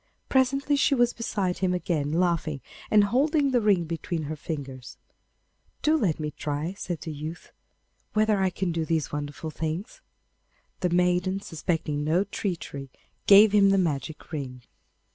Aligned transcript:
Presently 0.29 0.75
she 0.77 0.95
was 0.95 1.13
beside 1.13 1.59
him 1.59 1.75
again 1.75 2.11
laughing, 2.11 2.59
and 2.89 3.03
holding 3.03 3.51
the 3.51 3.61
ring 3.61 3.83
between 3.83 4.23
her 4.23 4.35
fingers. 4.35 4.97
'Do 5.83 5.95
let 5.95 6.19
me 6.19 6.31
try,' 6.31 6.73
said 6.75 7.01
the 7.01 7.11
youth, 7.13 7.51
'whether 8.13 8.41
I 8.41 8.49
can 8.49 8.71
do 8.71 8.83
these 8.83 9.11
wonderful 9.11 9.51
things.' 9.51 10.01
The 10.79 10.89
maiden, 10.89 11.39
suspecting 11.39 12.03
no 12.03 12.23
treachery, 12.23 12.89
gave 13.27 13.51
him 13.51 13.69
the 13.69 13.77
magic 13.77 14.31
ring. 14.31 14.63